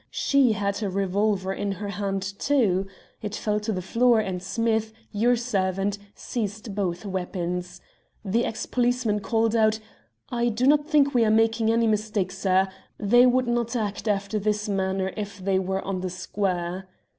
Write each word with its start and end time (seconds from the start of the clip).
She 0.09 0.53
had 0.53 0.81
a 0.81 0.89
revolver 0.89 1.53
in 1.53 1.73
her 1.73 1.89
hand 1.89 2.23
too. 2.23 2.87
It 3.21 3.35
fell 3.35 3.59
to 3.59 3.71
the 3.71 3.83
floor, 3.83 4.19
and 4.19 4.41
Smith, 4.41 4.91
your 5.11 5.35
servant, 5.35 5.99
seized 6.15 6.73
both 6.73 7.05
weapons. 7.05 7.81
"The 8.25 8.43
ex 8.43 8.65
policeman 8.65 9.19
called 9.19 9.55
out 9.55 9.79
'I 10.31 10.49
do 10.49 10.65
not 10.65 10.87
think 10.89 11.13
we 11.13 11.23
are 11.23 11.29
making 11.29 11.71
any 11.71 11.85
mistake, 11.85 12.31
sir. 12.31 12.67
They 12.99 13.27
would 13.27 13.47
not 13.47 13.75
act 13.75 14.07
after 14.07 14.39
this 14.39 14.67
manner 14.67 15.13
if 15.15 15.37
they 15.37 15.59
were 15.59 15.85
on 15.85 16.01
the 16.01 16.09
square.' 16.09 16.89